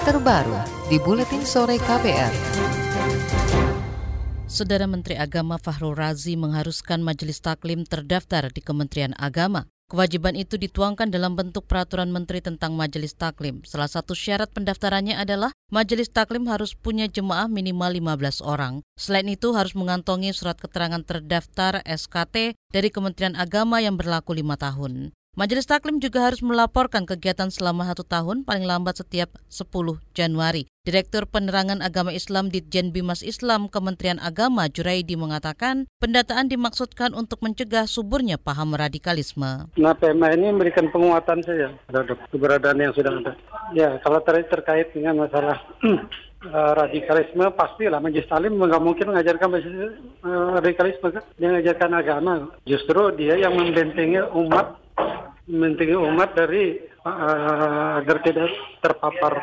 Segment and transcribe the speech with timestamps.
[0.00, 0.56] terbaru
[0.88, 2.32] di Buletin Sore KPR.
[4.48, 9.68] Saudara Menteri Agama Fahrul Razi mengharuskan Majelis Taklim terdaftar di Kementerian Agama.
[9.92, 13.60] Kewajiban itu dituangkan dalam bentuk peraturan menteri tentang majelis taklim.
[13.66, 18.86] Salah satu syarat pendaftarannya adalah majelis taklim harus punya jemaah minimal 15 orang.
[18.94, 25.10] Selain itu harus mengantongi surat keterangan terdaftar SKT dari Kementerian Agama yang berlaku lima tahun.
[25.40, 29.72] Majelis Taklim juga harus melaporkan kegiatan selama satu tahun paling lambat setiap 10
[30.12, 30.68] Januari.
[30.84, 37.88] Direktur Penerangan Agama Islam Ditjen Bimas Islam Kementerian Agama Juraidi mengatakan pendataan dimaksudkan untuk mencegah
[37.88, 39.72] suburnya paham radikalisme.
[39.80, 43.32] Nah PMA ini memberikan penguatan saja terhadap keberadaan yang sudah ada.
[43.72, 45.56] Ya kalau ter terkait dengan masalah
[46.52, 52.32] uh, radikalisme pastilah majelis talim nggak mungkin mengajarkan uh, radikalisme kan dia mengajarkan agama
[52.68, 54.76] justru dia yang membentengi umat
[55.50, 59.34] membentengi umat dari uh, agar tidak terpapar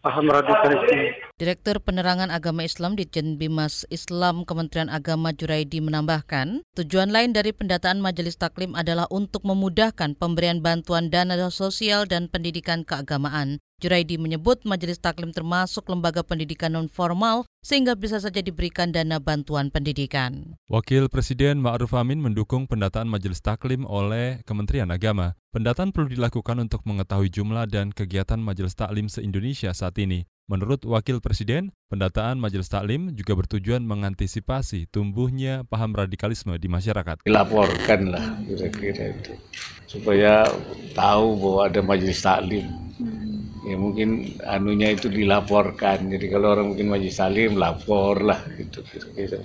[0.00, 1.27] paham radikalisme.
[1.38, 3.06] Direktur Penerangan Agama Islam di
[3.38, 10.18] Bimas Islam Kementerian Agama Juraidi menambahkan, tujuan lain dari pendataan Majelis Taklim adalah untuk memudahkan
[10.18, 13.62] pemberian bantuan dana sosial dan pendidikan keagamaan.
[13.78, 20.58] Juraidi menyebut majelis taklim termasuk lembaga pendidikan non-formal sehingga bisa saja diberikan dana bantuan pendidikan.
[20.66, 25.38] Wakil Presiden Ma'ruf Amin mendukung pendataan majelis taklim oleh Kementerian Agama.
[25.54, 30.26] Pendataan perlu dilakukan untuk mengetahui jumlah dan kegiatan majelis taklim se-Indonesia saat ini.
[30.48, 37.20] Menurut Wakil Presiden, pendataan Majelis Taklim juga bertujuan mengantisipasi tumbuhnya paham radikalisme di masyarakat.
[37.28, 39.36] Dilaporkan lah kira-kira itu,
[39.84, 40.48] supaya
[40.96, 42.64] tahu bahwa ada Majelis Taklim
[43.68, 49.36] ya mungkin anunya itu dilaporkan jadi kalau orang mungkin majlis salim lapor lah gitu kira-kira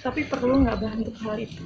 [0.00, 1.64] tapi perlu nggak bah untuk hal itu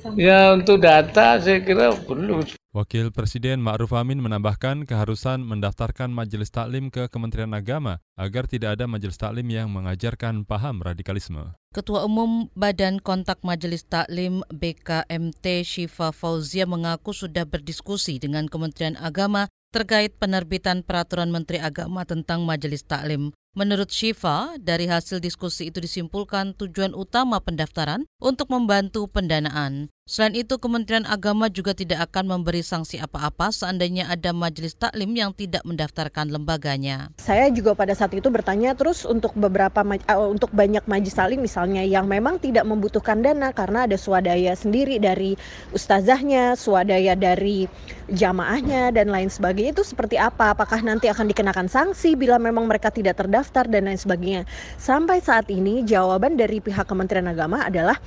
[0.00, 0.16] Sampai.
[0.24, 2.40] ya untuk data saya kira perlu
[2.72, 8.88] Wakil Presiden Ma'ruf Amin menambahkan keharusan mendaftarkan majelis taklim ke Kementerian Agama agar tidak ada
[8.88, 11.52] majelis taklim yang mengajarkan paham radikalisme.
[11.76, 19.52] Ketua Umum Badan Kontak Majelis Taklim BKMT Syifa Fauzia mengaku sudah berdiskusi dengan Kementerian Agama
[19.68, 23.36] terkait penerbitan peraturan Menteri Agama tentang Majelis Taklim.
[23.52, 29.92] Menurut Syifa, dari hasil diskusi itu disimpulkan tujuan utama pendaftaran untuk membantu pendanaan.
[30.02, 35.30] Selain itu, Kementerian Agama juga tidak akan memberi sanksi apa-apa seandainya ada majelis taklim yang
[35.30, 37.14] tidak mendaftarkan lembaganya.
[37.22, 41.86] Saya juga pada saat itu bertanya terus untuk beberapa uh, untuk banyak majelis taklim misalnya
[41.86, 45.38] yang memang tidak membutuhkan dana karena ada swadaya sendiri dari
[45.70, 47.70] ustazahnya, swadaya dari
[48.10, 50.50] jamaahnya dan lain sebagainya itu seperti apa?
[50.50, 54.50] Apakah nanti akan dikenakan sanksi bila memang mereka tidak terdaftar dan lain sebagainya?
[54.82, 58.02] Sampai saat ini jawaban dari pihak Kementerian Agama adalah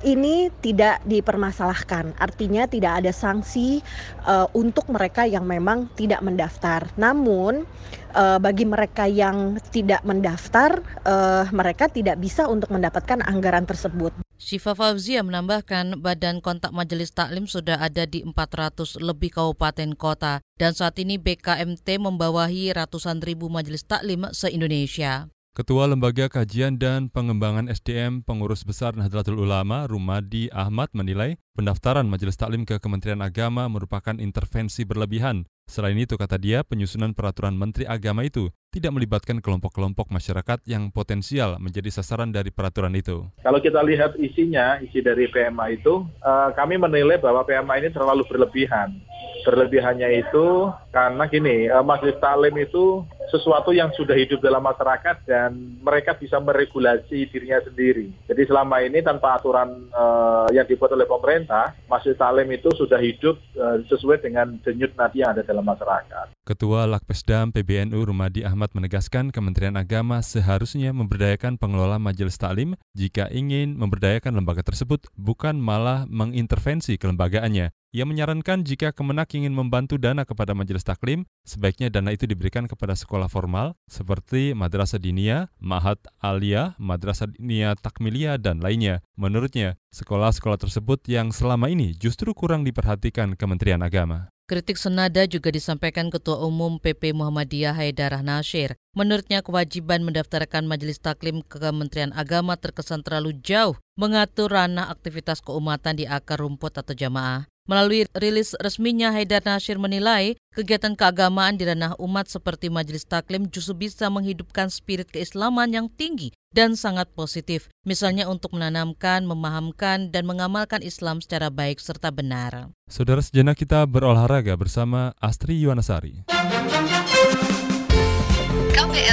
[0.00, 2.16] ini tidak dipermasalahkan.
[2.16, 3.84] Artinya tidak ada sanksi
[4.24, 6.88] uh, untuk mereka yang memang tidak mendaftar.
[6.96, 7.68] Namun
[8.16, 14.12] uh, bagi mereka yang tidak mendaftar, uh, mereka tidak bisa untuk mendapatkan anggaran tersebut.
[14.42, 20.74] Syifa Fauzia menambahkan badan kontak majelis taklim sudah ada di 400 lebih kabupaten kota dan
[20.74, 25.31] saat ini BKMT membawahi ratusan ribu majelis taklim se-Indonesia.
[25.52, 32.40] Ketua Lembaga Kajian dan Pengembangan SDM Pengurus Besar Nahdlatul Ulama Rumadi Ahmad menilai pendaftaran Majelis
[32.40, 35.44] Taklim ke Kementerian Agama merupakan intervensi berlebihan.
[35.68, 41.60] Selain itu, kata dia, penyusunan peraturan Menteri Agama itu tidak melibatkan kelompok-kelompok masyarakat yang potensial
[41.60, 43.28] menjadi sasaran dari peraturan itu.
[43.44, 48.24] Kalau kita lihat isinya, isi dari PMA itu, uh, kami menilai bahwa PMA ini terlalu
[48.24, 48.96] berlebihan.
[49.42, 55.80] Berlebihannya itu karena gini, uh, Majelis Taklim itu sesuatu yang sudah hidup dalam masyarakat dan
[55.80, 58.12] mereka bisa meregulasi dirinya sendiri.
[58.28, 63.40] Jadi selama ini tanpa aturan uh, yang dibuat oleh pemerintah, Masjid Salim itu sudah hidup
[63.56, 66.36] uh, sesuai dengan denyut nadi yang ada dalam masyarakat.
[66.44, 73.80] Ketua Lakpesdam PBNU Rumadi Ahmad menegaskan Kementerian Agama seharusnya memberdayakan pengelola majelis taklim jika ingin
[73.80, 77.72] memberdayakan lembaga tersebut, bukan malah mengintervensi kelembagaannya.
[77.92, 82.96] Ia menyarankan jika Kemenak ingin membantu dana kepada majelis taklim, sebaiknya dana itu diberikan kepada
[82.96, 89.04] sekolah formal seperti Madrasah Dinia, Mahat Alia, Madrasah Dinia Takmilia, dan lainnya.
[89.20, 94.32] Menurutnya, sekolah-sekolah tersebut yang selama ini justru kurang diperhatikan Kementerian Agama.
[94.48, 98.72] Kritik senada juga disampaikan Ketua Umum PP Muhammadiyah Haidarah Nasir.
[98.96, 106.00] Menurutnya kewajiban mendaftarkan majelis taklim ke Kementerian Agama terkesan terlalu jauh mengatur ranah aktivitas keumatan
[106.00, 107.51] di akar rumput atau jamaah.
[107.70, 113.86] Melalui rilis resminya, Haidar Nasir menilai kegiatan keagamaan di ranah umat seperti Majelis Taklim justru
[113.86, 120.82] bisa menghidupkan spirit keislaman yang tinggi dan sangat positif, misalnya untuk menanamkan, memahamkan, dan mengamalkan
[120.82, 122.74] Islam secara baik serta benar.
[122.90, 126.26] Saudara sejenak kita berolahraga bersama Astri Yuwanasari.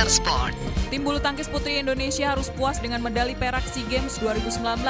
[0.10, 0.69] Sport.
[0.90, 4.82] Tim bulu tangkis putri Indonesia harus puas dengan medali perak SEA Games 2019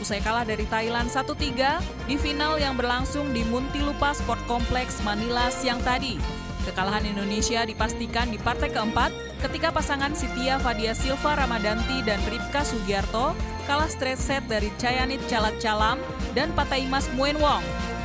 [0.00, 5.76] usai kalah dari Thailand 1-3 di final yang berlangsung di Muntilupa Sport Complex Manila siang
[5.84, 6.16] tadi.
[6.64, 9.12] Kekalahan Indonesia dipastikan di partai keempat
[9.44, 13.36] ketika pasangan Sitia Fadia Silva Ramadanti dan Ripka Sugiarto
[13.68, 16.00] kalah straight set dari Cayanit Calat Calam
[16.32, 17.60] dan Pataimas Muen Wong.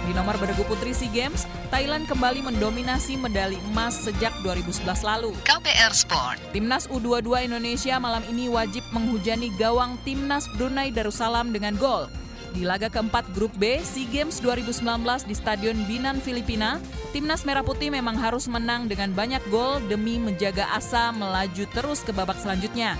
[0.07, 5.35] Di nomor beregu putri SEA Games, Thailand kembali mendominasi medali emas sejak 2011 lalu.
[5.43, 6.39] KPR Sport.
[6.55, 12.07] Timnas U22 Indonesia malam ini wajib menghujani gawang Timnas Brunei Darussalam dengan gol.
[12.55, 16.79] Di laga keempat grup B SEA Games 2019 di Stadion Binan, Filipina,
[17.11, 22.15] Timnas Merah Putih memang harus menang dengan banyak gol demi menjaga asa melaju terus ke
[22.15, 22.95] babak selanjutnya.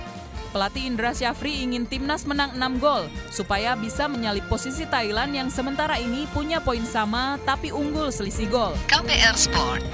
[0.48, 6.00] Pelatih Indra Syafri ingin timnas menang 6 gol supaya bisa menyalip posisi Thailand yang sementara
[6.00, 8.72] ini punya poin sama tapi unggul selisih gol.
[8.88, 9.84] KPR Sport.